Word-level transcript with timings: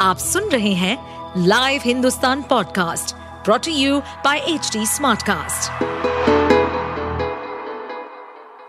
आप 0.00 0.18
सुन 0.18 0.44
रहे 0.44 0.72
हैं 0.72 0.96
live 1.46 1.80
Hindustan 1.84 2.42
podcast 2.42 3.14
brought to 3.44 3.72
you 3.72 4.00
by 4.00 4.38
H 4.38 4.72
smartcast. 4.76 5.84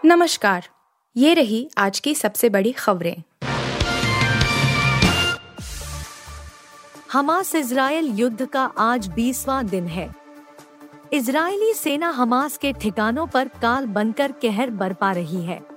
नमस्कार 0.05 0.67
ये 1.17 1.33
रही 1.33 1.69
आज 1.77 1.99
की 1.99 2.15
सबसे 2.15 2.49
बड़ी 2.49 2.71
खबरें। 2.71 3.23
हमास 7.11 7.55
इसराइल 7.55 8.05
युद्ध 8.05 8.45
का 8.45 8.71
आज 8.77 9.07
बीसवां 9.07 9.67
दिन 9.67 9.87
है। 9.87 10.15
इजरायली 11.13 11.73
सेना 11.73 12.09
हमास 12.09 12.57
के 12.57 12.73
ठिकानों 12.73 13.27
पर 13.27 13.47
काल 13.47 13.85
बनकर 13.85 14.31
कहर 14.31 14.69
बरपा 14.69 15.11
रही 15.11 15.45
है। 15.45 15.70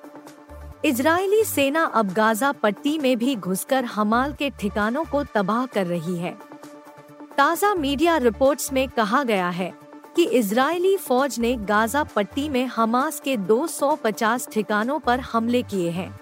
इजरायली 0.85 1.45
सेना 1.45 1.83
अब 1.95 2.13
गाजा 2.13 2.51
पट्टी 2.53 2.99
में 2.99 3.17
भी 3.19 3.35
घुसकर 3.37 3.85
हमाल 3.85 4.33
के 4.33 4.51
ठिकानों 4.51 5.05
को 5.05 5.23
तबाह 5.25 5.67
कर 5.67 5.87
रही 5.87 6.17
है। 6.17 6.37
ताज़ा 7.37 7.75
मीडिया 7.75 8.17
रिपोर्ट्स 8.17 8.73
में 8.73 8.89
कहा 8.89 9.23
गया 9.25 9.49
है 9.49 9.73
कि 10.17 10.25
इजरायली 10.25 10.97
फौज 10.97 11.39
ने 11.39 11.55
गाजा 11.57 12.05
पट्टी 12.05 12.49
में 12.49 12.67
हमास 12.67 13.21
के 13.21 13.37
250 13.37 14.49
ठिकानों 14.53 14.99
पर 14.99 15.21
हमले 15.21 15.63
किए 15.63 15.91
हैं। 15.91 16.21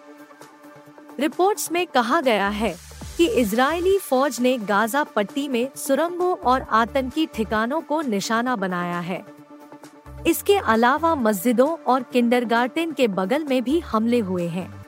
रिपोर्ट्स 1.21 1.71
में 1.73 1.87
कहा 1.87 2.21
गया 2.21 2.49
है 2.49 2.75
कि 3.17 3.27
इजरायली 3.27 3.99
फौज 3.99 4.41
ने 4.41 4.57
गाजा 4.59 5.05
पट्टी 5.05 5.49
में 5.49 5.69
सुरंगों 5.77 6.35
और 6.37 6.63
आतंकी 6.63 7.27
ठिकानों 7.27 7.81
को 7.81 8.01
निशाना 8.03 8.57
बनाया 8.57 9.01
है। 9.01 9.25
इसके 10.27 10.57
अलावा 10.57 11.15
मस्जिदों 11.15 11.69
और 11.69 12.03
किंडरगार्टन 12.03 12.93
के 12.93 13.09
बगल 13.09 13.45
में 13.45 13.63
भी 13.65 13.79
हमले 13.81 14.19
हुए 14.19 14.47
हैं। 14.49 14.85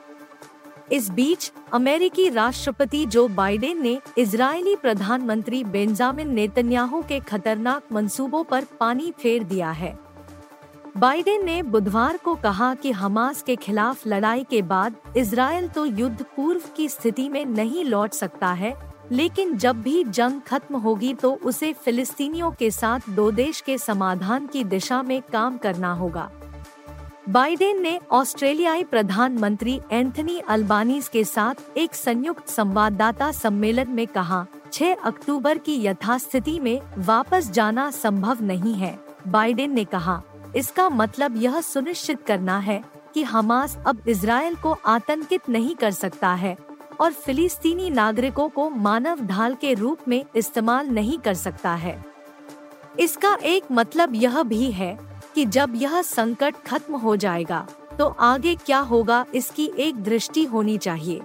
इस 0.91 1.09
बीच, 1.09 1.51
अमेरिकी 1.73 2.29
राष्ट्रपति 2.29 3.05
जो 3.05 3.27
बाइडेन 3.27 3.81
ने 3.81 3.99
इजरायली 4.17 4.75
प्रधानमंत्री 4.75 5.63
बेंजामिन 5.63 6.33
नेतन्याहू 6.33 7.01
के 7.01 7.19
खतरनाक 7.19 7.91
मंसूबों 7.91 8.43
पर 8.43 8.65
पानी 8.79 9.11
फेर 9.11 9.43
दिया 9.43 9.71
है। 9.71 9.97
बाइडेन 10.97 11.45
ने 11.45 11.61
बुधवार 11.63 12.17
को 12.17 12.35
कहा 12.35 12.73
कि 12.75 12.91
हमास 12.91 13.41
के 13.41 13.55
खिलाफ 13.55 14.07
लड़ाई 14.07 14.43
के 14.43 14.61
बाद 14.61 14.95
इसराइल 15.17 15.67
तो 15.67 15.85
युद्ध 15.85 16.25
पूर्व 16.35 16.61
की 16.77 16.89
स्थिति 16.89 17.29
में 17.29 17.45
नहीं 17.45 17.83
लौट 17.85 18.13
सकता 18.13 18.51
है 18.53 18.73
लेकिन 19.11 19.57
जब 19.57 19.81
भी 19.81 20.03
जंग 20.03 20.41
खत्म 20.41 20.75
होगी 20.75 21.13
तो 21.13 21.33
उसे 21.43 21.71
फिलिस्तीनियों 21.73 22.51
के 22.51 22.71
साथ 22.71 23.09
दो 23.09 23.29
देश 23.31 23.61
के 23.61 23.77
समाधान 23.77 24.47
की 24.47 24.63
दिशा 24.63 25.01
में 25.03 25.21
काम 25.33 25.57
करना 25.57 25.93
होगा। 25.93 26.29
बाइडेन 27.29 27.81
ने 27.81 27.99
ऑस्ट्रेलियाई 28.11 28.83
प्रधानमंत्री 28.83 29.79
एंथनी 29.91 30.37
अल्बानीज 30.39 31.07
के 31.07 31.23
साथ 31.23 31.77
एक 31.77 31.95
संयुक्त 31.95 32.49
संवाददाता 32.49 33.31
सम्मेलन 33.31 33.89
में 33.89 34.05
कहा 34.07 34.45
6 34.73 34.95
अक्टूबर 35.03 35.57
की 35.57 35.81
यथास्थिति 35.85 36.59
में 36.59 36.79
वापस 36.97 37.49
जाना 37.51 37.89
संभव 37.91 38.43
नहीं 38.43 38.73
है, 38.73 38.97
बाइडेन 39.27 39.73
ने 39.73 39.85
कहा। 39.85 40.21
इसका 40.55 40.89
मतलब 40.89 41.41
यह 41.41 41.59
सुनिश्चित 41.61 42.21
करना 42.21 42.57
है 42.59 42.83
कि 43.13 43.23
हमास 43.23 43.77
अब 43.87 44.07
इसराइल 44.07 44.55
को 44.55 44.71
आतंकित 44.85 45.49
नहीं 45.49 45.75
कर 45.75 45.91
सकता 45.91 46.33
है। 46.33 46.55
और 46.99 47.11
फिलिस्तीनी 47.13 47.89
नागरिकों 47.89 48.47
को 48.49 48.69
मानव 48.69 49.25
ढाल 49.25 49.55
के 49.55 49.73
रूप 49.73 50.07
में 50.07 50.23
इस्तेमाल 50.35 50.87
नहीं 50.87 51.17
कर 51.19 51.33
सकता 51.35 51.73
है। 51.75 52.03
इसका 52.99 53.33
एक 53.45 53.63
मतलब 53.71 54.15
यह 54.15 54.41
भी 54.43 54.71
है 54.71 54.97
कि 55.35 55.45
जब 55.45 55.73
यह 55.75 56.01
संकट 56.01 56.55
खत्म 56.67 56.95
हो 56.95 57.15
जाएगा 57.15 57.65
तो 57.99 58.07
आगे 58.07 58.55
क्या 58.55 58.79
होगा 58.81 59.25
इसकी 59.35 59.71
एक 59.77 60.03
दृष्टि 60.03 60.43
होनी 60.43 60.77
चाहिए। 60.77 61.21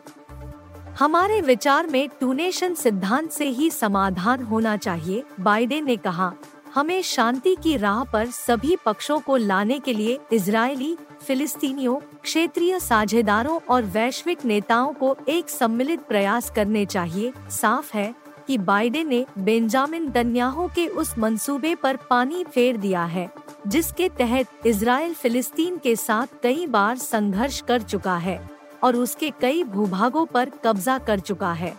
हमारे 0.99 1.41
विचार 1.41 1.87
में 1.87 2.09
टूनेशन 2.21 2.75
सिद्धांत 2.75 3.31
से 3.31 3.49
ही 3.49 3.71
समाधान 3.71 4.43
होना 4.43 4.77
चाहिए, 4.77 5.23
बाइडेन 5.41 5.85
ने 5.85 5.97
कहा, 5.97 6.33
हमें 6.75 7.01
शांति 7.03 7.55
की 7.63 7.77
राह 7.77 8.03
पर 8.05 8.27
सभी 8.27 8.77
पक्षों 8.77 9.19
को 9.21 9.37
लाने 9.37 9.79
के 9.79 9.93
लिए 9.93 10.19
इजरायली, 10.33 10.97
फिलिस्तीनियों 11.23 11.99
क्षेत्रीय 12.23 12.79
साझेदारों 12.81 13.59
और 13.69 13.83
वैश्विक 13.85 14.45
नेताओं 14.45 14.93
को 14.93 15.17
एक 15.29 15.49
सम्मिलित 15.51 16.01
प्रयास 16.01 16.51
करने 16.51 16.85
चाहिए। 16.87 17.33
साफ़ 17.51 17.97
है 17.97 18.15
कि 18.47 18.59
बाइडेन 18.59 19.09
ने 19.09 19.25
बेंजामिन 19.39 20.11
दन्याहो 20.11 20.69
के 20.75 20.87
उस 20.87 21.19
मंसूबे 21.19 21.75
पर 21.75 21.97
पानी 22.11 22.45
फेर 22.45 22.77
दिया 22.77 23.05
है, 23.05 23.29
जिसके 23.67 24.09
तहत 24.09 24.67
इसराइल 24.67 25.15
फिलिस्तीन 25.15 25.77
के 25.77 25.95
साथ 25.97 26.27
कई 26.43 26.67
बार 26.67 26.97
संघर्ष 26.97 27.61
कर 27.61 27.83
चुका 27.83 28.17
है 28.17 28.41
और 28.83 28.97
उसके 28.97 29.31
कई 29.41 29.63
भूभागों 29.65 30.27
पर 30.27 30.51
कब्जा 30.65 30.99
कर 30.99 31.21
चुका 31.21 31.53
है। 31.53 31.75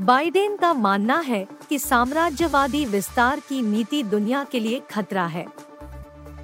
बाइडेन 0.00 0.56
का 0.56 0.72
मानना 0.74 1.18
है 1.20 1.46
कि 1.68 1.78
साम्राज्यवादी 1.78 2.84
विस्तार 2.84 3.40
की 3.40 3.62
नीति 3.62 4.02
दुनिया 4.02 4.44
के 4.44 4.60
लिए 4.60 4.80
खतरा 4.90 5.26
है। 5.26 5.46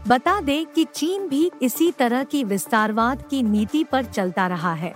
बता 0.09 0.41
दें 0.41 0.67
कि 0.67 0.85
चीन 0.85 1.29
भी 1.29 1.51
इसी 1.63 1.91
तरह 1.91 2.25
की 2.25 2.45
विस्तारवाद 2.45 3.23
की 3.23 3.43
नीति 3.43 3.85
पर 3.85 4.05
चलता 4.05 4.47
रहा 4.47 4.75
है। 4.75 4.95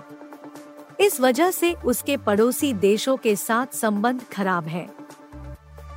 इस 0.99 1.21
वजह 1.21 1.51
से 1.51 1.73
उसके 1.73 2.17
पड़ोसी 2.17 2.73
देशों 2.73 3.17
के 3.17 3.35
साथ 3.35 3.75
संबंध 3.75 4.21
खराब 4.31 4.67
है। 4.67 4.89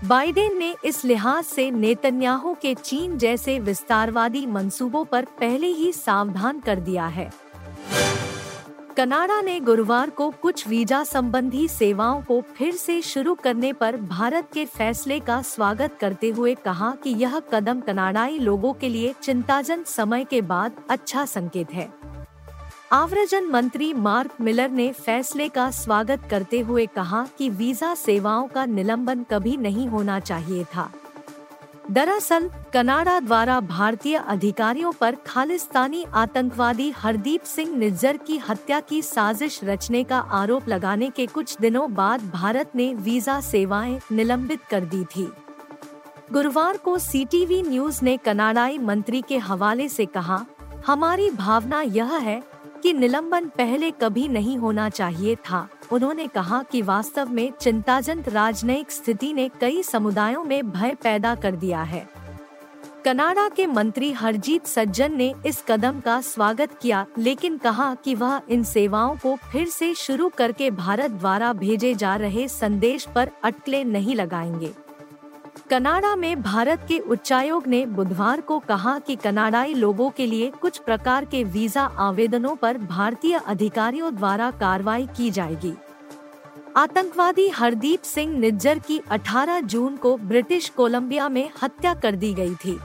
बाइडेन 0.05 0.59
ने 0.59 0.75
इस 0.85 1.05
लिहाज 1.05 1.45
से 1.45 1.71
नेतन्याहू 1.71 2.55
के 2.63 2.75
चीन 2.75 3.19
जैसे 3.19 3.59
विस्तारवादी 3.59 4.47
मंसूबों 4.47 5.05
पर 5.05 5.25
पहले 5.25 5.67
ही 5.67 5.93
सावधान 5.93 6.61
कर 6.61 6.81
दिया 6.81 7.07
है। 7.07 7.31
कनाडा 8.97 9.41
ने 9.41 9.59
गुरुवार 9.61 10.11
को 10.11 10.31
कुछ 10.43 10.67
वीज़ा 10.69 11.03
संबंधी 11.05 11.67
सेवाओं 11.69 12.23
को 12.23 12.41
फिर 12.57 12.75
से 12.75 13.01
शुरू 13.03 13.35
करने 13.35 13.73
पर 13.73 13.97
भारत 13.97 14.49
के 14.55 14.65
फैसले 14.67 15.19
का 15.21 15.41
स्वागत 15.43 15.97
करते 16.01 16.29
हुए 16.31 16.55
कहा 16.55 16.91
कि 17.05 17.11
यह 17.11 17.39
कदम 17.53 17.81
कनाडाई 17.81 18.39
लोगों 18.39 18.73
के 18.73 18.89
लिए 18.89 19.15
चिंताजन 19.23 19.83
समय 19.87 20.25
के 20.25 20.41
बाद 20.43 20.77
अच्छा 20.91 21.25
संकेत 21.25 21.73
है। 21.73 21.89
आव्रजन 22.93 23.45
मंत्री 23.45 23.93
मार्क 23.95 24.41
मिलर 24.41 24.71
ने 24.71 24.91
फैसले 24.95 25.49
का 25.49 25.71
स्वागत 25.71 26.29
करते 26.31 26.61
हुए 26.61 26.87
कहा 26.87 27.27
कि 27.39 27.51
वीज़ा 27.51 27.95
सेवाओं 27.95 28.49
का 28.49 28.65
निलंबन 28.67 29.25
कभी 29.31 29.57
नहीं 29.57 29.87
होना 29.89 30.21
चाहिए 30.21 30.65
था। 30.65 30.91
दरअसल, 31.91 32.51
कनाडा 32.75 33.21
द्वारा 33.21 33.61
भारतीय 33.61 34.17
अधिकारियों 34.17 34.93
पर 34.93 35.17
खालिस्तानी 35.27 36.07
आतंकवादी 36.15 36.91
हरदीप 36.91 37.43
सिंह 37.43 37.77
निज्जर 37.77 38.17
की 38.17 38.39
हत्या 38.39 38.81
की 38.81 39.03
साजिश 39.03 39.61
रचने 39.65 40.05
का 40.05 40.19
आरोप 40.19 40.69
लगाने 40.69 41.11
के 41.11 41.27
कुछ 41.27 41.57
दिनों 41.61 41.95
बाद 41.95 42.31
भारत 42.31 42.71
ने 42.77 42.95
वीज़ा 42.95 43.41
सेवाएँ 43.41 44.01
निलंबित 44.13 44.61
कर 44.71 44.85
दी 44.85 45.05
थी। 45.05 45.33
गुरुवार 46.33 46.77
को 46.77 46.99
सीटीवी 46.99 47.63
न्यूज़ 47.63 48.01
ने 48.03 48.17
कनाडाई 48.17 48.79
मंत्री 48.79 49.23
के 49.29 49.39
हवाले 49.39 49.89
से 49.89 50.07
कहा, 50.07 50.47
हमारी 50.87 51.31
भावना 51.31 51.83
यह 51.83 52.13
है 52.13 52.43
कि 52.83 52.93
निलंबन 52.93 53.49
पहले 53.49 53.91
कभी 53.91 54.29
नहीं 54.29 54.57
होना 54.57 54.89
चाहिए 54.89 55.35
था। 55.35 55.69
उन्होंने 55.93 56.27
कहा 56.27 56.63
कि 56.63 56.83
वास्तव 56.83 57.29
में 57.29 57.53
चिंताजनक 57.61 58.29
राजनयिक 58.29 58.91
स्थिति 58.91 59.33
ने 59.33 59.51
कई 59.61 59.83
समुदायों 59.83 60.45
में 60.45 60.71
भय 60.71 60.97
पैदा 61.03 61.35
कर 61.35 61.57
दिया 61.57 61.83
है। 61.83 62.09
कनाडा 63.05 63.49
के 63.49 63.67
मंत्री 63.67 64.13
हरजीत 64.13 64.67
सज्जन 64.67 65.17
ने 65.17 65.35
इस 65.47 65.65
कदम 65.69 66.01
का 66.01 66.21
स्वागत 66.21 66.79
किया, 66.83 67.07
लेकिन 67.19 67.59
कहा 67.59 67.95
कि 67.95 68.15
वह 68.15 68.41
इन 68.49 68.65
सेवाओं 68.65 69.17
को 69.17 69.37
फिर 69.53 69.69
से 69.69 69.95
शुरू 69.95 70.29
करके 70.29 70.71
भारत 70.71 71.11
द्वारा 71.11 71.53
भेजे 71.53 71.95
जा 71.95 72.17
रहे 72.17 72.49
संदेश 72.49 73.09
पर 73.15 73.31
अटकले 73.45 73.85
नहीं 73.85 74.15
लगाएँगे। 74.15 74.86
कनाडा 75.71 76.17
में 76.17 76.43
भारत 76.43 76.85
के 76.89 76.99
उच्चायोग 76.99 77.67
ने 77.67 77.87
बुधवार 77.87 78.41
को 78.41 78.59
कहा 78.59 78.99
कि 78.99 79.17
कनाडाई 79.17 79.75
लोगों 79.75 80.11
के 80.11 80.27
लिए 80.27 80.51
कुछ 80.51 80.79
प्रकार 80.79 81.25
के 81.25 81.45
वीज़ा 81.45 81.83
आवेदनों 81.83 82.57
पर 82.57 82.79
भारतीय 82.79 83.41
अधिकारियों 83.47 84.15
द्वारा 84.17 84.51
कार्रवाई 84.51 85.07
की 85.17 85.31
जाएगी। 85.31 85.73
आतंकवादी 86.77 87.49
हरदीप 87.49 88.03
सिंह 88.03 88.39
निज्जर 88.39 88.79
की 88.79 89.01
18 89.11 89.61
जून 89.61 89.97
को 89.97 90.17
ब्रिटिश 90.17 90.69
कोलंबिया 90.69 91.29
में 91.29 91.51
हत्या 91.63 91.95
कर 91.95 92.15
दी 92.15 92.35
गई 92.35 92.55
थी। 92.55 92.79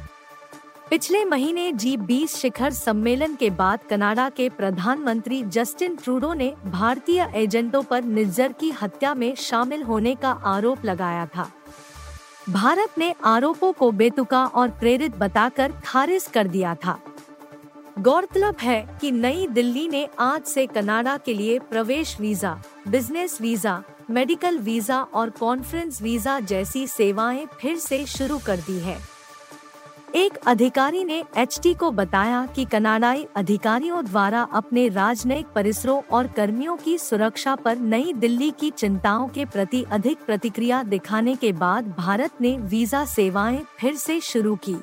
पिछले 0.89 1.25
महीने 1.25 1.71
जी 1.71 1.97
बीस 1.97 2.35
शिखर 2.35 2.71
सम्मेलन 2.71 3.35
के 3.35 3.50
बाद 3.50 3.79
कनाडा 3.89 4.29
के 4.29 4.50
प्रधानमंत्री 4.50 5.44
जस्टिन 5.44 5.95
ट्रूडो 5.95 6.33
ने 6.33 6.53
भारतीय 6.65 7.31
एजेंटों 7.35 7.83
पर 7.83 8.03
निज्जर 8.03 8.51
की 8.51 8.71
हत्या 8.71 9.13
में 9.13 9.35
शामिल 9.35 9.83
होने 9.83 10.15
का 10.15 10.31
आरोप 10.31 10.85
लगाया 10.85 11.25
था। 11.25 11.51
भारत 12.51 12.98
ने 12.98 13.13
आरोपों 13.25 13.71
को 13.74 13.89
बेतुका 13.92 14.45
और 14.45 14.69
प्रेरित 14.69 15.15
बताकर 15.15 15.71
खारिज 15.86 16.25
कर 16.33 16.48
दिया 16.48 16.74
था। 16.75 16.98
गौरतलब 18.00 18.56
है 18.62 18.98
कि 19.01 19.12
नई 19.12 19.48
दिल्ली 19.48 19.88
ने 19.88 20.07
आज 20.19 20.44
से 20.44 20.65
कनाडा 20.68 21.15
के 21.18 21.33
लिए 21.33 21.59
प्रवेश 21.59 22.19
visa, 22.19 22.51
business 22.88 23.39
visa, 23.42 23.81
medical 24.09 24.57
visa 24.57 25.01
और 25.03 25.30
कॉन्फ्रेंस 25.30 26.01
वीज़ा 26.01 26.39
जैसी 26.39 26.86
सेवाएँ 26.88 27.45
फिर 27.62 27.77
से 27.77 28.06
शुरू 28.07 28.38
कर 28.38 28.57
दी 28.57 28.80
है। 28.80 28.97
एक 30.15 30.37
अधिकारी 30.47 31.03
ने 31.03 31.23
एचटी 31.37 31.73
को 31.73 31.91
बताया 31.91 32.45
कि 32.45 32.65
कनाडाई 32.65 33.25
अधिकारियों 33.35 34.03
द्वारा 34.05 34.41
अपने 34.53 34.87
राजनयिक 34.89 35.47
परिसरों 35.47 36.01
और 36.11 36.27
कर्मियों 36.27 36.75
की 36.77 36.97
सुरक्षा 36.97 37.55
पर 37.55 37.77
नई 37.77 38.13
दिल्ली 38.13 38.51
की 38.51 38.71
चिंताओं 38.71 39.27
के 39.27 39.45
प्रति 39.45 39.83
अधिक 39.91 40.25
प्रतिक्रिया 40.25 40.83
दिखाने 40.83 41.35
के 41.35 41.51
बाद 41.51 41.87
भारत 41.97 42.41
ने 42.41 42.57
वीज़ा 42.57 43.05
सेवाएँ 43.05 43.61
फिर 43.79 43.95
से 43.95 44.19
शुरू 44.21 44.55
की 44.55 44.77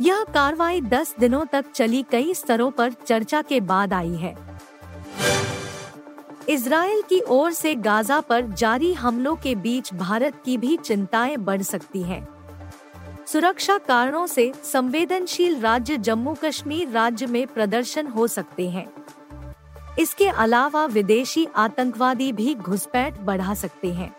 यह 0.00 0.24
कार्रवाई 0.24 0.80
10 0.80 1.18
दिनों 1.20 1.44
तक 1.44 1.70
चली 1.74 2.04
कई 2.10 2.34
स्तरों 2.34 2.70
पर 2.70 2.92
चर्चा 3.06 3.42
के 3.42 3.60
बाद 3.60 3.92
आई 3.92 4.14
है 4.16 4.36
इसराइल 6.48 7.02
की 7.02 7.20
ओर 7.20 7.52
से 7.52 7.74
गाजा 7.74 8.20
पर 8.20 8.46
जारी 8.46 8.92
हमलों 8.92 9.36
के 9.36 9.54
बीच 9.54 9.94
भारत 9.94 10.42
की 10.44 10.56
भी 10.56 10.76
चिंताएँ 10.76 11.36
बढ़ 11.36 11.62
सकती 11.62 12.02
हैं। 12.02 12.26
सुरक्षा 13.32 13.78
कारणों 13.78 14.26
से 14.26 14.52
संवेदनशील 14.64 15.60
राज्य 15.60 15.96
जम्मू 15.96 16.36
कश्मीर 16.44 16.88
राज्य 16.88 17.26
में 17.26 17.46
प्रदर्शन 17.46 18.06
हो 18.06 18.26
सकते 18.26 18.70
हैं। 18.70 18.92
इसके 19.98 20.28
अलावा 20.28 20.84
विदेशी 20.86 21.46
आतंकवादी 21.56 22.32
भी 22.32 22.54
घुसपैठ 22.54 23.18
बढ़ा 23.20 23.54
सकते 23.54 23.92
हैं। 23.92 24.16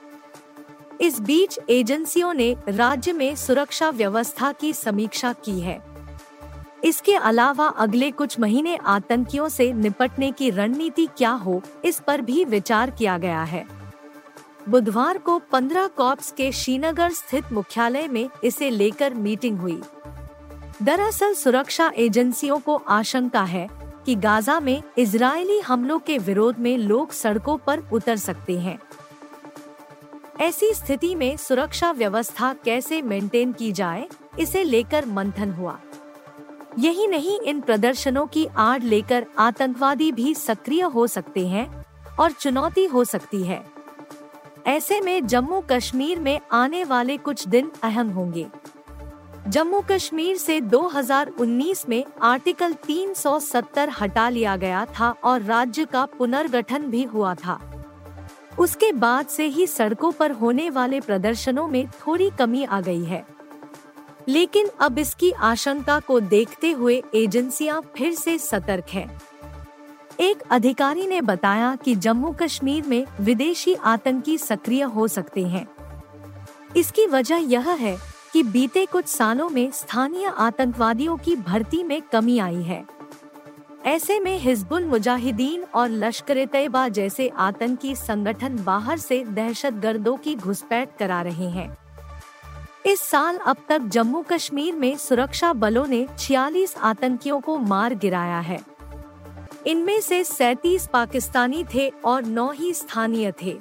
इस 1.01 1.19
बीच 1.19 1.59
एजेंसियों 1.69 2.33
ने 2.33 2.56
राज्य 2.67 3.13
में 3.13 3.35
सुरक्षा 3.35 3.89
व्यवस्था 3.89 4.51
की 4.51 4.73
समीक्षा 4.73 5.33
की 5.33 5.59
है। 5.59 5.81
इसके 6.83 7.15
अलावा 7.15 7.67
अगले 7.67 8.11
कुछ 8.11 8.39
महीने 8.39 8.75
आतंकियों 8.75 9.50
से 9.50 9.73
निपटने 9.73 10.31
की 10.31 10.50
रणनीति 10.50 11.07
क्या 11.17 11.31
हो, 11.31 11.61
इस 11.85 12.00
पर 12.00 12.21
भी 12.21 12.45
विचार 12.45 12.89
किया 12.89 13.17
गया 13.17 13.44
है। 13.44 13.79
बुधवार 14.69 15.18
को 15.18 15.42
15 15.51 15.88
कॉप्स 15.88 16.31
के 16.31 16.51
श्रीनगर 16.51 17.12
स्थित 17.12 17.44
मुख्यालय 17.51 18.07
में 18.07 18.30
इसे 18.44 18.69
लेकर 18.69 19.13
मीटिंग 19.13 19.60
हुई। 19.60 19.81
दरअसल 20.83 21.33
सुरक्षा 21.33 21.92
एजेंसियों 21.95 22.60
को 22.60 22.75
आशंका 22.75 23.44
है 23.44 23.69
कि 24.06 24.16
गाजा 24.16 24.60
में 24.60 24.83
इजरायली 24.98 25.60
हमलों 25.60 26.00
के 26.00 26.18
विरोध 26.18 26.60
में 26.60 26.77
लोग 26.77 27.12
सड़कों 27.12 27.57
पर 27.57 27.80
उतर 27.94 28.16
सकते 28.16 28.60
हैं। 28.60 28.80
ऐसी 30.42 30.74
स्थिति 30.74 31.16
में 31.16 31.38
सुरक्षा 31.38 31.92
व्यवस्था 31.92 32.54
कैसे 32.54 33.01
मेंटेन 33.01 33.54
की 33.54 33.71
जाए, 33.71 34.07
इसे 34.39 34.63
लेकर 34.63 35.06
मंथन 35.06 35.51
हुआ। 35.51 35.80
यही 36.80 37.07
नहीं, 37.07 37.39
इन 37.39 37.62
प्रदर्शनों 37.62 38.27
की 38.27 38.45
आड़ 38.45 38.83
लेकर 38.83 39.25
आतंकवादी 39.38 40.12
भी 40.12 40.33
सक्रिय 40.33 40.81
हो 40.81 41.07
सकते 41.07 41.48
हैं 41.48 41.86
और 42.19 42.31
चुनौती 42.31 42.86
हो 42.86 43.04
सकती 43.04 43.44
है। 43.44 43.79
ऐसे 44.67 45.01
में 45.01 45.27
जम्मू 45.27 45.63
कश्मीर 45.69 46.19
में 46.19 46.39
आने 46.51 46.83
वाले 46.83 47.17
कुछ 47.17 47.47
दिन 47.47 47.71
अहम 47.83 48.09
होंगे। 48.09 48.47
जम्मू 49.47 49.83
कश्मीर 49.91 50.38
से 50.38 50.61
2019 50.61 51.89
में 51.89 52.06
आर्टिकल 52.21 52.73
370 52.73 53.89
हटा 54.01 54.29
लिया 54.29 54.56
गया 54.56 54.85
था 54.85 55.15
और 55.23 55.41
राज्य 55.41 55.85
का 55.85 56.06
पुनर्गठन 56.06 56.83
भी 56.83 57.03
हुआ 57.03 57.35
था। 57.35 57.83
उसके 58.59 58.91
बाद 58.91 59.27
से 59.27 59.45
ही 59.45 59.67
सड़कों 59.67 60.11
पर 60.11 60.31
होने 60.31 60.69
वाले 60.69 61.01
प्रदर्शनों 61.01 61.67
में 61.67 61.88
थोड़ी 61.88 62.29
कमी 62.39 62.63
आ 62.63 62.81
गई 62.81 63.03
है। 63.03 63.25
लेकिन 64.27 64.67
अब 64.79 65.00
इसकी 65.00 65.31
आशंका 65.31 66.00
को 66.00 66.19
देखते 66.19 66.71
हुए 66.71 67.03
एजेंसियाँ 67.15 67.81
फिर 67.97 68.13
से 68.13 68.38
सतर्क 68.38 68.85
हैं। 68.89 69.21
एक 70.19 70.42
अधिकारी 70.50 71.07
ने 71.07 71.21
बताया 71.21 71.75
कि 71.75 71.95
जम्मू 71.95 72.31
कश्मीर 72.31 72.86
में 72.88 73.06
विदेशी 73.21 73.74
आतंकी 73.74 74.38
सक्रिय 74.38 74.83
हो 74.83 75.07
सकते 75.07 75.44
हैं। 75.44 75.68
इसकी 76.77 77.07
वजह 77.07 77.36
यह 77.36 77.69
है 77.69 77.98
कि 78.33 78.44
बीते 78.44 78.86
कुछ 78.86 79.06
सालों 79.06 79.50
में 79.50 79.71
स्थानीय 79.71 80.25
आतंकवादियों 80.25 81.18
की 81.18 81.36
भर्ती 81.36 81.83
में 81.83 82.01
कमी 82.01 82.39
आई 82.39 82.63
है। 82.63 82.86
ऐसे 83.86 84.19
में 84.19 84.39
हिजबुल 84.39 84.86
मुजाहिदीन 84.86 85.63
और 85.63 85.89
लश्कर 85.89 86.45
तैयबा 86.45 86.88
जैसे 86.88 87.27
आतंकी 87.27 87.95
संगठन 87.95 88.63
बाहर 88.63 88.98
से 88.98 89.24
दहशत 89.24 89.74
गर्दों 89.74 90.18
की 90.18 90.36
घुसपैठ 90.36 90.89
करा 91.00 91.21
रहे 91.21 91.50
हैं। 91.50 91.77
इस 92.86 93.00
साल 93.00 93.38
अब 93.38 93.57
तक 93.69 93.81
जम्मू 93.81 94.25
कश्मीर 94.30 94.75
में 94.75 94.98
सुरक्षा 94.98 95.54
बलों 95.54 95.88
ने 95.88 96.07
46 96.19 96.77
आतंकियों 96.77 97.42
को 97.42 97.57
मार 97.57 97.95
गिराया 97.95 98.39
है। 98.39 98.69
इनमें 99.67 100.00
से 100.01 100.23
37 100.23 100.88
पाकिस्तानी 100.88 101.63
थे 101.73 101.88
और 102.06 102.25
9 102.25 102.51
ही 102.53 102.73
स्थानीय 102.73 103.31
थे 103.41 103.57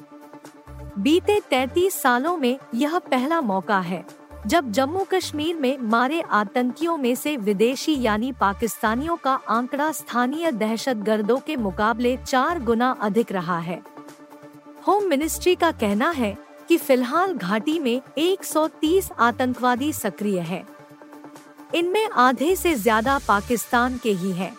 बीते 0.98 1.40
33 1.50 1.90
सालों 1.92 2.36
में 2.36 2.58
यह 2.74 2.98
पहला 3.00 3.40
मौका 3.40 3.78
है, 3.80 4.04
जब 4.46 4.70
जम्मू 4.72 5.04
कश्मीर 5.04 5.56
में 5.56 5.78
मारे 5.80 6.20
आतंकियों 6.20 6.96
में 6.96 7.14
से 7.14 7.36
विदेशी 7.36 8.00
यानी 8.02 8.32
पाकिस्तानियों 8.32 9.16
का 9.16 9.32
आंकड़ा 9.48 9.90
स्थानीय 9.92 10.50
दहशत 10.52 10.96
गर्दों 11.06 11.38
के 11.38 11.56
मुकाबले 11.56 12.16
चार 12.16 12.62
गुना 12.64 12.90
अधिक 13.00 13.32
रहा 13.32 13.58
है 13.58 13.82
होम 14.86 15.04
मिनिस्ट्री 15.04 15.54
का 15.54 15.70
कहना 15.72 16.10
है 16.10 16.36
कि 16.68 16.76
फ़िलहाल 16.76 17.32
घाटी 17.34 17.78
में 17.78 18.00
130 18.18 19.10
आतंकवादी 19.18 19.92
सक्रिय 19.92 20.38
हैं। 20.40 20.66
इनमें 21.74 22.08
आधे 22.08 22.54
से 22.56 22.74
ज़्यादा 22.74 23.18
पाकिस्तान 23.18 23.98
के 23.98 24.12
ही 24.12 24.32
हैं। 24.32 24.52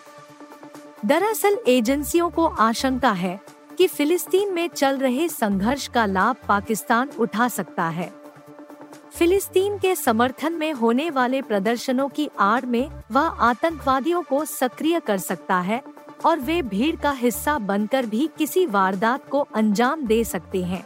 दरअसल 1.02 1.56
एजेंसियों 1.68 2.28
को 2.30 2.46
आशंका 2.46 3.10
है 3.12 3.38
कि 3.78 3.86
फिलिस्तीन 3.86 4.52
में 4.52 4.68
चल 4.68 4.98
रहे 4.98 5.28
संघर्ष 5.28 5.86
का 5.88 6.04
लाभ 6.06 6.36
पाकिस्तान 6.48 7.10
उठा 7.18 7.46
सकता 7.48 7.84
है। 7.88 8.10
फिलिस्तीन 9.12 9.78
के 9.78 9.94
समर्थन 9.94 10.52
में 10.52 10.72
होने 10.72 11.08
वाले 11.10 11.40
प्रदर्शनों 11.42 12.08
की 12.08 12.28
आड़ 12.40 12.64
में 12.64 12.90
वह 13.12 13.20
आतंकवादियों 13.20 14.22
को 14.22 14.44
सक्रिय 14.44 15.00
कर 15.00 15.18
सकता 15.18 15.58
है 15.60 15.82
और 16.24 16.40
वे 16.40 16.60
भीड़ 16.62 16.94
का 16.96 17.10
हिस्सा 17.12 17.56
बनकर 17.60 18.06
भी 18.06 18.28
किसी 18.38 18.66
वारदात 18.66 19.28
को 19.28 19.40
अंजाम 19.54 20.04
दे 20.06 20.22
सकते 20.24 20.62
हैं। 20.64 20.84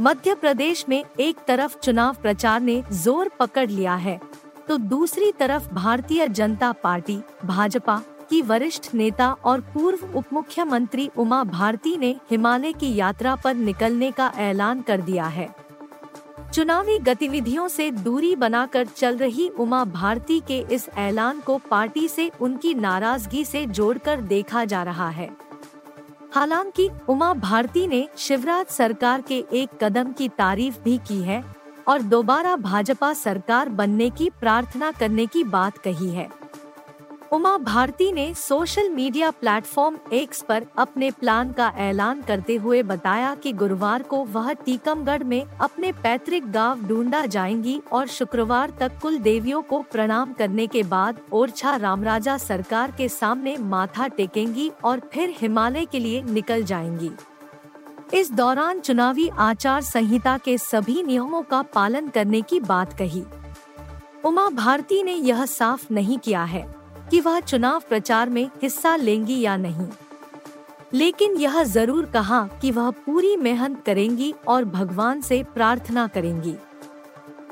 मध्य 0.00 0.34
प्रदेश 0.34 0.84
में 0.88 1.02
एक 1.20 1.36
तरफ़ 1.48 1.78
चुनाव 1.78 2.16
प्रचार 2.22 2.60
ने 2.60 2.82
ज़ोर 2.92 3.30
पकड़ 3.40 3.68
लिया 3.70 3.94
है 3.96 4.20
तो 4.68 4.76
दूसरी 4.78 5.32
तरफ़ 5.32 5.68
भारतीय 5.74 6.26
जनता 6.28 6.72
पार्टी, 6.74 7.18
भाजपा 7.44 8.00
की 8.30 8.42
वरिष्ठ 8.42 8.94
नेता 8.94 9.32
और 9.44 9.60
पूर्व 9.60 10.18
उप 10.18 10.24
मुख्यमंत्री 10.32 11.10
उमा 11.16 11.44
भारती 11.44 11.96
ने 11.96 12.16
हिमालय 12.30 12.72
की 12.72 12.94
यात्रा 12.94 13.36
पर 13.36 13.54
निकलने 13.54 14.10
का 14.10 14.32
ऐलान 14.36 14.80
कर 14.80 15.00
दिया 15.00 15.26
है। 15.26 15.48
चुनावी 16.54 16.98
गतिविधियों 16.98 17.68
से 17.68 17.90
दूरी 17.90 18.36
बनाकर 18.36 18.86
चल 18.86 19.16
रही 19.16 19.48
उमा 19.48 19.84
भारती 19.84 20.40
के 20.40 20.58
इस 20.72 20.88
ऐलान 20.88 21.40
को 21.40 21.58
पार्टी 21.70 22.08
से 22.08 22.30
उनकी 22.40 22.74
नाराज़गी 22.74 23.44
से 23.44 23.66
जोड़कर 23.66 24.20
देखा 24.20 24.64
जा 24.64 24.82
रहा 24.82 25.08
है। 25.08 25.30
हालाँकि 26.34 26.90
उमा 27.08 27.34
भारती 27.34 27.86
ने 27.86 28.08
शिवराज 28.16 28.66
सरकार 28.66 29.20
के 29.20 29.44
एक 29.52 29.68
कदम 29.82 30.12
की 30.12 30.28
तारीफ़ 30.28 30.78
भी 30.84 30.98
की 30.98 31.22
है 31.22 31.42
और 31.88 32.02
दोबारा 32.02 32.56
भाजपा 32.56 33.12
सरकार 33.12 33.68
बनने 33.68 34.10
की 34.10 34.30
प्रार्थना 34.30 34.90
करने 34.90 35.26
की 35.26 35.44
बात 35.44 35.78
कही 35.78 36.10
है। 36.10 36.28
उमा 37.32 37.56
भारती 37.58 38.12
ने 38.12 38.34
सोशल 38.34 38.88
मीडिया 38.88 39.30
प्लेटफॉर्म 39.30 39.98
एक्स 40.12 40.42
पर 40.42 40.66
अपने 40.78 41.10
प्लान 41.10 41.52
का 41.52 41.72
ऐलान 41.76 42.22
करते 42.22 42.56
हुए 42.56 42.82
बताया 42.82 43.34
कि 43.34 43.52
गुरुवार 43.52 44.02
को 44.02 44.24
वह 44.24 44.52
टीकमगढ़ 44.52 45.22
में 45.22 45.44
अपने 45.60 45.92
पैतृक 45.92 46.44
गाँव 46.44 46.86
ढूंढा 46.86 47.26
जाएँगी 47.26 47.80
और 47.92 48.06
शुक्रवार 48.06 48.72
तक 48.80 48.92
कुल 49.02 49.18
देवियों 49.18 49.62
को 49.62 49.82
प्रणाम 49.92 50.32
करने 50.32 50.66
के 50.66 50.82
बाद 50.82 51.20
ओरछा 51.32 51.76
रामराजा 51.76 52.36
सरकार 52.38 52.90
के 52.90 53.08
सामने 53.08 53.56
माथा 53.56 54.08
टेकेंगी 54.08 54.70
और 54.84 55.00
फिर 55.12 55.34
हिमालय 55.38 55.84
के 55.84 55.98
लिए 55.98 56.22
निकल 56.22 56.62
जाएँगी। 56.62 57.10
इस 58.14 58.32
दौरान 58.32 58.80
चुनावी 58.80 59.28
आचार 59.28 59.82
संहिता 59.82 60.38
के 60.38 60.58
सभी 60.58 61.02
नियमों 61.02 61.42
का 61.42 61.62
पालन 61.62 62.08
करने 62.08 62.42
की 62.42 62.60
बात 62.60 62.92
कही। 62.92 63.24
उमा 64.24 64.48
भारती 64.48 65.02
ने 65.02 65.14
यह 65.14 65.46
साफ़ 65.46 65.86
नहीं 65.90 66.18
किया 66.18 66.44
है। 66.44 66.77
कि 67.10 67.20
वह 67.20 67.40
चुनाव 67.40 67.82
प्रचार 67.88 68.28
में 68.28 68.44
हिस्सा 68.62 68.96
लेंगी 68.96 69.40
या 69.40 69.56
नहीं। 69.56 69.88
लेकिन 70.94 71.36
यह 71.36 71.62
ज़रूर 71.62 72.06
कहा 72.06 72.48
कि 72.62 72.70
वह 72.70 72.90
पूरी 73.06 73.36
मेहनत 73.36 73.82
करेंगी 73.86 74.34
और 74.48 74.64
भगवान 74.64 75.20
से 75.20 75.42
प्रार्थना 75.54 76.06
करेंगी। 76.06 76.54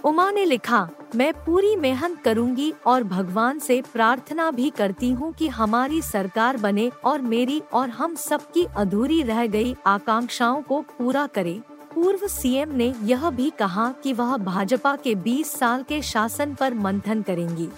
उमा 0.04 0.30
ने 0.30 0.44
लिखा, 0.44 0.88
मैं 1.14 1.32
पूरी 1.34 1.74
मेहनत 1.76 2.20
करूँगी 2.22 2.72
और 2.86 3.04
भगवान 3.04 3.58
से 3.58 3.80
प्रार्थना 3.92 4.50
भी 4.50 4.70
करती 4.70 5.10
हूँ 5.10 5.32
कि 5.32 5.48
हमारी 5.48 6.02
सरकार 6.02 6.56
बने 6.56 6.90
और 7.04 7.20
मेरी 7.20 7.62
और 7.72 7.90
हम 7.90 8.14
सबकी 8.14 8.64
अधूरी 8.76 9.22
रह 9.22 9.46
गई 9.46 9.74
आकांक्षाओं 9.86 10.62
को 10.62 10.80
पूरा 10.98 11.26
करे। 11.26 11.60
पूर्व 11.94 12.26
सीएम 12.26 12.74
ने 12.74 12.92
यह 13.02 13.28
भी 13.30 13.50
कहा 13.50 13.90
कि 14.02 14.12
वह 14.12 14.36
भाजपा 14.36 14.96
के 14.96 15.14
20 15.14 15.52
साल 15.54 15.82
के 15.82 16.00
शासन 16.02 16.54
पर 16.54 16.74
मंथन 16.74 17.22
करेंगी। 17.22 17.68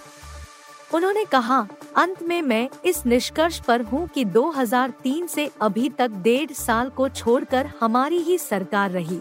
उन्होंने 0.93 1.23
कहा, 1.25 1.67
अंत 1.97 2.21
में 2.23 2.41
मैं 2.41 2.69
इस 2.85 3.05
निष्कर्ष 3.05 3.59
पर 3.59 3.81
हूँ 3.81 4.07
कि 4.07 4.23
2003 4.25 5.27
से 5.27 5.49
अभी 5.61 5.89
तक 5.89 6.11
डेढ़ 6.21 6.51
साल 6.51 6.89
को 6.89 7.09
छोड़कर 7.09 7.69
हमारी 7.81 8.17
ही 8.17 8.37
सरकार 8.37 8.91
रही। 8.91 9.19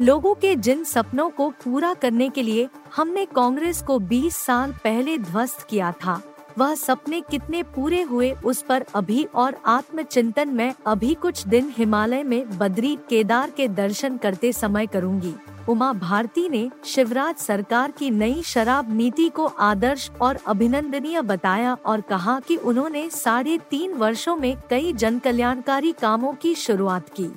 लोगों 0.00 0.34
के 0.34 0.54
जिन 0.56 0.84
सपनों 0.84 1.28
को 1.30 1.48
पूरा 1.64 1.94
करने 1.94 2.28
के 2.28 2.42
लिए 2.42 2.68
हमने 2.96 3.24
कांग्रेस 3.26 3.82
को 3.82 3.98
20 3.98 4.36
साल 4.36 4.72
पहले 4.84 5.16
ध्वस्त 5.18 5.66
किया 5.70 5.92
था। 6.04 6.20
वह 6.58 6.74
सपने 6.74 7.20
कितने 7.20 7.62
पूरे 7.74 8.00
हुए 8.02 8.30
उस 8.44 8.62
पर 8.62 8.84
अभी 8.94 9.24
और 9.34 9.56
आत्मचिंतन 9.66 10.48
में 10.48 10.72
अभी 10.86 11.14
कुछ 11.14 11.46
दिन 11.46 11.72
हिमालय 11.76 12.22
में 12.22 12.58
बद्री 12.58 12.96
केदार 13.08 13.50
के 13.50 13.68
दर्शन 13.68 14.16
करते 14.16 14.52
समय 14.52 14.86
करूँगी। 14.86 15.34
उमा 15.68 15.92
भारती 15.92 16.48
ने 16.48 16.68
शिवराज 16.84 17.36
सरकार 17.36 17.90
की 17.90 18.10
नई 18.10 18.42
शराब 18.42 18.92
नीति 18.96 19.28
को 19.28 19.46
आदर्श 19.46 20.10
और 20.20 20.38
अभिनंदनीय 20.46 21.22
बताया 21.22 21.76
और 21.86 22.00
कहा 22.00 22.38
कि 22.40 22.56
उन्होंने 22.56 23.08
साढ़े 23.10 23.58
तीन 23.70 23.92
वर्षो 23.94 24.36
में 24.36 24.56
कई 24.70 24.92
जन 24.92 25.18
कल्याणकारी 25.18 25.92
कामों 25.92 26.32
की 26.32 26.54
शुरुआत 26.54 27.08
की। 27.20 27.30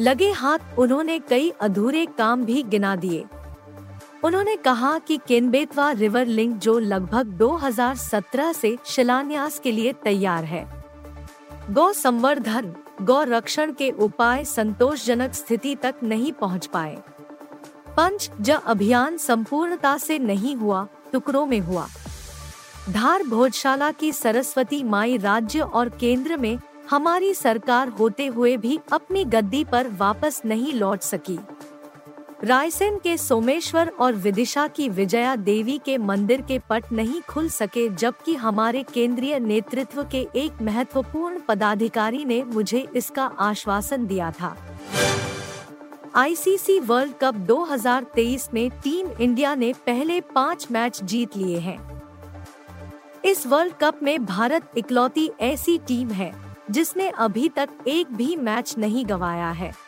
लगे 0.00 0.30
हाथ 0.32 0.78
उन्होंने 0.78 1.18
कई 1.18 1.50
अधूरे 1.60 2.06
काम 2.18 2.44
भी 2.44 2.62
गिना 2.62 2.96
दिए। 2.96 3.24
उन्होंने 4.24 4.56
कहा 4.56 4.98
कि 4.98 5.20
केनबेतवा 5.28 5.90
रिवर 5.90 6.26
लिंक 6.26 6.56
जो 6.56 6.78
लगभग 6.78 7.26
2017 7.26 8.52
से 8.52 8.78
शिलान्यास 8.86 9.58
के 9.58 9.72
लिए 9.72 9.92
तैयार 9.92 10.44
है। 10.44 10.84
गौ 11.70 11.92
संवर्धन, 11.92 12.74
गौ 13.02 13.22
रक्षण 13.22 13.72
के 13.72 13.90
उपाय 13.90 14.44
संतोषजनक 14.44 15.32
स्थिति 15.32 15.74
तक 15.74 15.94
नहीं 16.02 16.32
पहुँच 16.32 16.66
पाए। 16.66 16.96
पंच 17.96 18.30
ज 18.40 18.50
अभियान 18.50 19.16
संपूर्णता 19.16 19.98
से 19.98 20.18
नहीं 20.18 20.56
हुआ, 20.56 20.88
टुकड़ों 21.12 21.46
में 21.46 21.60
हुआ। 21.60 21.86
धार 22.90 23.22
भोजशाला 23.22 23.90
की 23.90 24.12
सरस्वती 24.12 24.82
माई 24.84 25.16
राज्य 25.16 25.60
और 25.60 25.88
केंद्र 25.88 26.36
में 26.36 26.58
हमारी 26.90 27.34
सरकार 27.34 27.88
होते 27.88 28.26
हुए 28.26 28.56
भी 28.56 28.80
अपनी 28.92 29.24
गद्दी 29.24 29.64
पर 29.64 29.88
वापस 29.88 30.42
नहीं 30.44 30.72
लौट 30.72 31.00
सकी। 31.00 31.38
रायसेन 32.44 32.98
के 32.98 33.16
सोमेश्वर 33.16 33.88
और 34.00 34.12
विदिशा 34.12 34.66
की 34.66 34.88
विजया 34.88 35.36
देवी 35.36 35.78
के 35.78 35.98
मंदिर 35.98 36.40
के 36.40 36.58
पट 36.58 36.90
नहीं 36.92 37.20
खुल 37.20 37.48
सके, 37.48 37.88
जबकि 37.88 38.34
हमारे 38.34 38.82
केंद्रीय 38.82 39.38
नेतृत्व 39.38 40.02
के 40.04 40.26
एक 40.36 40.60
महत्वपूर्ण 40.62 41.40
पदाधिकारी 41.48 42.24
ने 42.24 42.42
मुझे 42.44 42.86
इसका 42.96 43.24
आश्वासन 43.38 44.06
दिया 44.06 44.30
था। 44.30 44.56
आईसीसी 46.14 46.78
वर्ल्ड 46.80 47.14
कप 47.20 47.34
2023 47.34 48.48
में 48.54 48.70
टीम 48.70 49.08
इंडिया 49.20 49.54
ने 49.54 49.72
पहले 49.86 50.20
पाँच 50.20 50.66
मैच 50.70 51.02
जीत 51.04 51.36
लिए 51.36 51.58
हैं। 51.58 51.78
इस 53.24 53.46
वर्ल्ड 53.46 53.74
कप 53.74 54.02
में 54.02 54.24
भारत 54.24 54.70
इकलौती 54.76 55.30
ऐसी 55.40 55.78
टीम 55.78 56.10
है, 56.10 56.32
जिसने 56.70 57.08
अभी 57.08 57.48
तक 57.48 57.68
एक 57.86 58.14
भी 58.14 58.36
मैच 58.36 58.74
नहीं 58.78 59.06
गवाया 59.06 59.50
है। 59.50 59.83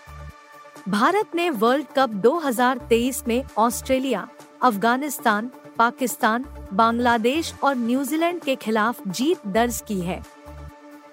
भारत 0.88 1.30
ने 1.34 1.50
वर्ल्ड 1.50 1.86
कप 1.96 2.10
2023 2.10 3.28
में 3.28 3.44
ऑस्ट्रेलिया, 3.58 4.28
अफ़गानिस्तान, 4.62 5.50
पाकिस्तान, 5.78 6.44
बांग्लादेश 6.72 7.54
और 7.64 7.76
न्यूजीलैंड 7.76 8.40
के 8.40 8.56
खिलाफ 8.56 9.08
जीत 9.08 9.46
दर्ज 9.46 9.82
की 9.88 10.00
है। 10.00 10.24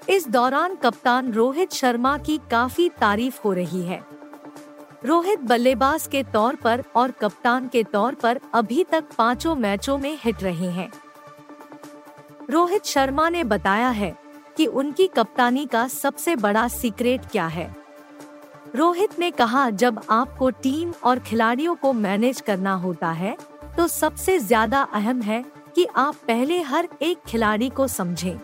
इस 0.10 0.28
दौरान 0.28 0.76
कप्तान 0.76 1.34
रोहित 1.34 1.74
शर्मा 1.74 2.18
की 2.18 2.40
काफ़ी 2.52 2.90
तारीफ़ 2.90 3.42
हो 3.46 3.54
रही 3.54 3.82
है। 3.82 4.04
रोहित 5.06 5.40
बल्लेबाज 5.40 6.08
के 6.08 6.24
तौर 6.24 6.56
पर 6.56 6.84
और 6.96 7.12
कप्तान 7.12 7.68
के 7.68 7.84
तौर 7.84 8.16
पर 8.16 8.40
अभी 8.54 8.84
तक 8.84 9.04
पाँचों 9.18 9.56
मैचों 9.56 9.98
में 9.98 10.18
हिट 10.22 10.44
रहे 10.44 10.70
हैं। 10.70 10.92
रोहित 12.50 12.86
शर्मा 12.86 13.30
ने 13.30 13.44
बताया 13.44 13.90
है 13.90 14.18
कि 14.58 14.66
उनकी 14.66 15.08
कप्तानी 15.08 15.66
का 15.66 15.88
सबसे 15.88 16.36
बड़ा 16.36 16.68
सीक्रेट 16.68 17.26
क्या 17.26 17.48
है। 17.48 17.83
रोहित 18.76 19.20
ने 19.20 19.30
कहा, 19.32 19.70
जब 19.70 20.00
आपको 20.10 20.50
टीम 20.52 20.94
और 21.04 21.20
खिलाड़ियों 21.20 21.76
को 21.76 21.92
मैनेज 21.94 22.40
करना 22.42 22.74
होता 22.76 23.10
है 23.12 23.36
तो 23.78 23.88
सबसे 23.88 24.38
ज़्यादा 24.40 24.82
अहम 24.94 25.22
है 25.22 25.44
कि 25.76 25.86
आप 25.96 26.16
पहले 26.28 26.62
हर 26.62 26.88
एक 27.02 27.18
खिलाड़ी 27.28 27.70
को 27.70 27.88
समझें। 27.88 28.40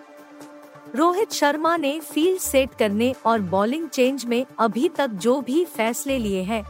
रोहित 0.96 1.32
शर्मा 1.32 1.76
ने 1.78 2.00
फ़ील्ड 2.02 2.40
सेट 2.40 2.74
करने 2.74 3.14
और 3.26 3.42
बॉलिंग 3.42 3.88
चेंज 3.90 4.26
में 4.26 4.46
अभी 4.60 4.88
तक 4.90 5.10
जो 5.18 5.40
भी 5.42 5.64
फैसले 5.68 6.18
लिए 6.18 6.42
हैं, 6.44 6.64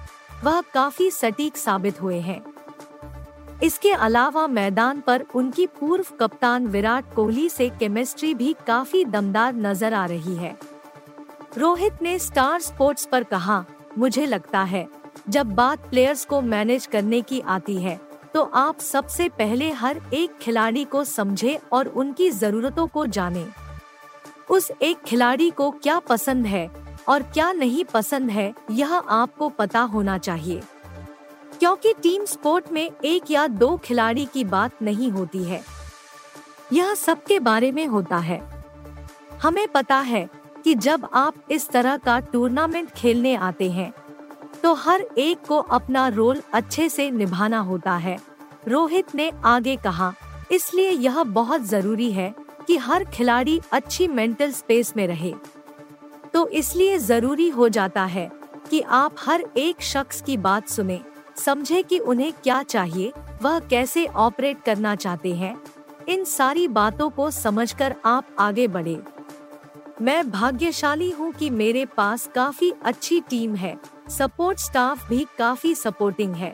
वह 0.44 0.62
काफ़ी 0.74 1.10
सटीक 1.12 1.58
साबित 1.58 2.02
हुए 2.02 2.20
हैं 2.20 2.42
इसके 3.64 3.92
अलावा 3.92 4.48
मैदान 4.48 5.00
पर 5.02 5.26
उनकी 5.36 5.66
पूर्व 5.80 6.16
कप्तान 6.20 6.68
विराट 6.68 7.14
कोहली 7.16 7.48
से 7.50 7.70
केमिस्ट्री 7.70 8.34
भी 8.34 8.56
काफ़ी 8.68 9.06
दमदार 9.06 9.56
नज़र 9.56 9.94
आ 9.94 10.06
रही 10.06 10.36
है 10.36 10.56
रोहित 11.58 12.02
ने 12.02 12.18
स्टार 12.20 12.60
स्पोर्ट्स 12.62 13.06
पर 13.06 13.24
कहा, 13.24 13.64
मुझे 13.98 14.26
लगता 14.26 14.62
है, 14.64 14.88
जब 15.30 15.54
बात 15.56 15.90
प्लेयर्स 15.90 16.26
को 16.26 16.42
मैनेज 16.42 16.86
करने 16.86 17.22
की 17.22 17.40
आती 17.40 17.76
है 17.78 18.00
तो 18.34 18.44
आप 18.44 18.80
सबसे 18.80 19.28
पहले 19.30 19.70
हर 19.72 20.02
एक 20.14 20.38
खिलाड़ी 20.38 20.84
को 20.86 21.04
समझे 21.04 21.60
और 21.72 21.88
उनकी 21.88 22.30
जरूरतों 22.32 22.86
को 22.88 23.06
जाने। 23.08 23.46
उस 24.50 24.72
एक 24.82 25.02
खिलाड़ी 25.02 25.50
को 25.50 25.70
क्या 25.74 25.98
पसंद 26.00 26.46
है 26.46 26.70
और 27.08 27.24
क्या 27.24 27.52
नहीं 27.52 27.86
पसंद 27.86 28.30
है, 28.30 28.54
यह 28.72 28.94
आपको 28.94 29.50
पता 29.50 29.80
होना 29.82 30.18
चाहिए। 30.18 30.62
क्योंकि 31.60 31.94
टीम 31.94 32.26
स्पोर्ट 32.26 32.72
में 32.72 32.90
एक 33.06 33.32
या 33.32 33.48
दो 33.48 33.76
खिलाड़ी 33.78 34.26
की 34.26 34.44
बात 34.44 34.82
नहीं 34.82 35.12
होती 35.12 35.44
है। 35.44 35.62
यह 36.74 36.94
सबके 36.96 37.40
बारे 37.40 37.72
में 37.72 37.86
होता 37.88 38.18
है। 38.18 38.42
हमें 39.42 39.68
पता 39.68 39.98
है 39.98 40.28
कि 40.70 40.74
जब 40.76 41.08
आप 41.14 41.36
इस 41.52 41.68
तरह 41.70 41.96
का 41.98 42.20
टूर्नामेंट 42.24 42.90
खेलने 42.92 43.34
आते 43.36 43.70
हैं 43.72 43.92
तो 44.64 44.74
हर 44.74 45.02
एक 45.18 45.40
को 45.48 45.58
अपना 45.58 46.08
रोल 46.08 46.42
अच्छे 46.54 46.88
से 46.90 47.10
निभाना 47.12 47.60
होता 47.60 47.96
है। 47.96 48.18
रोहित 48.68 49.16
ने 49.16 49.32
आगे 49.46 49.76
कहा, 49.76 50.14
इसलिए 50.52 50.92
यह 50.92 51.22
बहुत 51.24 51.62
ज़रूरी 51.62 52.12
है 52.12 52.34
कि 52.68 52.78
हर 52.78 53.06
खिलाड़ी 53.06 53.60
अच्छी 53.72 54.08
मेंटल 54.10 54.52
स्पेस 54.52 54.94
में 54.98 55.06
रहे। 55.08 55.34
तो 56.34 56.48
इसलिए 56.50 56.98
ज़रूरी 57.00 57.50
हो 57.50 57.70
जाता 57.70 58.06
है 58.06 58.30
कि 58.70 58.82
आप 58.82 59.16
हर 59.20 59.46
एक 59.58 59.82
शख्स 59.84 60.22
की 60.22 60.38
बात 60.40 60.70
सुने, 60.70 61.02
समझे 61.38 61.84
कि 61.84 62.00
उन्हें 62.00 62.34
क्या 62.34 62.64
चाहिए, 62.64 63.12
वह 63.42 63.60
कैसे 63.62 64.06
ऑपरेट 64.08 64.64
करना 64.66 64.96
चाहते 64.98 65.36
हैं। 65.36 65.56
इन 66.10 66.24
सारी 66.30 66.68
बातों 66.74 67.10
को 67.10 67.32
समझकर 67.34 67.96
आप 68.06 68.36
आगे 68.40 68.68
बढ़े। 68.68 69.02
मैं 70.02 70.30
भाग्यशाली 70.32 71.10
हूँ 71.12 71.32
कि 71.32 71.50
मेरे 71.50 71.86
पास 71.98 72.30
काफ़ी 72.36 72.72
अच्छी 72.84 73.20
टीम 73.22 73.56
है। 73.56 73.76
सपोर्ट 74.10 74.60
स्टाफ 74.60 75.08
भी 75.10 75.26
काफ़ी 75.38 75.74
सपोर्टिंग 75.76 76.36
है। 76.36 76.54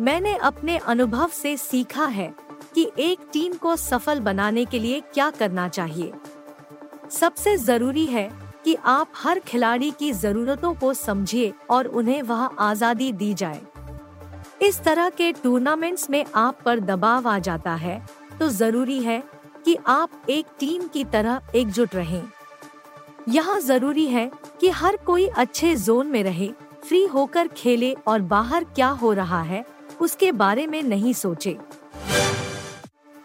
मैंने 0.00 0.34
अपने 0.34 0.76
अनुभव 0.78 1.28
से 1.32 1.56
सीखा 1.56 2.04
है 2.04 2.32
कि 2.74 2.90
एक 2.98 3.28
टीम 3.32 3.54
को 3.54 3.74
सफल 3.76 4.20
बनाने 4.20 4.64
के 4.64 4.78
लिए 4.78 5.00
क्या 5.14 5.30
करना 5.30 5.68
चाहिए। 5.68 6.12
सबसे 7.10 7.56
ज़रूरी 7.56 8.06
है 8.06 8.28
कि 8.64 8.76
आप 8.84 9.12
हर 9.16 9.38
खिलाड़ी 9.38 9.90
की 9.90 10.12
जरूरतों 10.12 10.72
को 10.74 10.92
समझिए 10.94 11.52
और 11.70 11.86
उन्हें 11.86 12.22
वह 12.22 12.44
आज़ादी 12.60 13.12
दी 13.12 13.32
जाए। 13.34 13.60
इस 14.62 14.80
तरह 14.80 15.10
के 15.10 15.30
टूर्नामेंट्स 15.32 16.08
में 16.10 16.24
आप 16.34 16.58
पर 16.64 16.80
दबाव 16.80 17.28
आ 17.28 17.38
जाता 17.40 17.74
है 17.74 18.00
तो 18.38 18.48
ज़रूरी 18.48 18.98
है 19.02 19.22
कि 19.64 19.76
आप 19.86 20.22
एक 20.30 20.46
टीम 20.60 20.86
की 20.88 21.04
तरह 21.04 21.40
एकजुट 21.54 21.94
रहें। 21.94 22.22
यहाँ 23.28 23.58
ज़रूरी 23.60 24.06
है 24.06 24.30
कि 24.60 24.68
हर 24.70 24.96
कोई 24.96 25.26
अच्छे 25.26 25.74
जोन 25.76 26.06
में 26.06 26.22
रहे, 26.22 26.48
फ्री 26.84 27.04
होकर 27.06 27.48
खेले 27.48 27.92
और 28.06 28.20
बाहर 28.20 28.64
क्या 28.64 28.88
हो 28.88 29.12
रहा 29.12 29.42
है, 29.42 29.64
उसके 30.00 30.32
बारे 30.32 30.66
में 30.66 30.82
नहीं 30.82 31.12
सोचे 31.12 31.56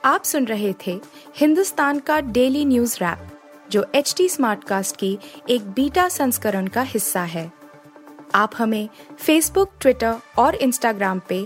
आप 0.05 0.23
सुन 0.23 0.45
रहे 0.45 0.73
थे 0.87 0.99
हिंदुस्तान 1.35 1.99
का 1.99 2.19
डेली 2.21 2.65
न्यूज़ 2.65 2.97
रैप, 3.01 3.27
जो 3.71 3.85
एच 3.95 4.13
टी 4.17 4.27
स्मार्ट 4.29 4.63
कास्ट 4.63 4.97
की 4.97 5.17
एक 5.49 5.69
बीटा 5.71 6.07
संस्करण 6.09 6.67
का 6.67 6.81
हिस्सा 6.83 7.21
है 7.21 7.51
आप 8.35 8.51
हमें 8.57 8.87
फेसबुक 9.19 9.71
ट्विटर 9.81 10.15
और 10.37 10.55
इंस्टाग्राम 10.55 11.21
पे 11.29 11.45